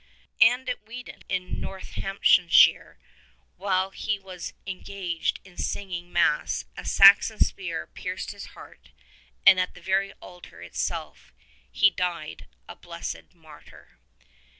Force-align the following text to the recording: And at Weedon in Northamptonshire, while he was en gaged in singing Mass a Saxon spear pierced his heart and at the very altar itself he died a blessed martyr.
And 0.41 0.67
at 0.67 0.83
Weedon 0.87 1.21
in 1.29 1.61
Northamptonshire, 1.61 2.97
while 3.57 3.91
he 3.91 4.17
was 4.17 4.53
en 4.65 4.81
gaged 4.81 5.39
in 5.43 5.59
singing 5.59 6.11
Mass 6.11 6.65
a 6.75 6.85
Saxon 6.85 7.37
spear 7.39 7.85
pierced 7.85 8.31
his 8.31 8.45
heart 8.57 8.89
and 9.45 9.59
at 9.59 9.75
the 9.75 9.79
very 9.81 10.11
altar 10.13 10.63
itself 10.63 11.31
he 11.71 11.91
died 11.91 12.47
a 12.67 12.75
blessed 12.75 13.35
martyr. 13.35 13.99